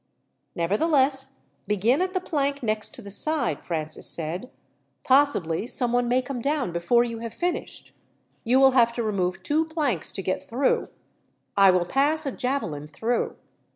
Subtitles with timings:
[0.55, 4.49] "Nevertheless, begin at the plank next to the side," Francis said.
[5.03, 7.93] "Possibly someone may come down before you have finished.
[8.43, 10.87] You will have to remove two planks to get through.
[11.55, 13.35] I will pass a javelin through.